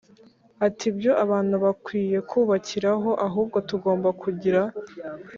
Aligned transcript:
atari 0.65 0.87
byo 0.97 1.11
abantu 1.23 1.55
bakwiye 1.63 2.17
kubakiraho; 2.29 3.09
ahubwo 3.27 3.57
tugomba 3.69 4.09
kugira 4.21 4.61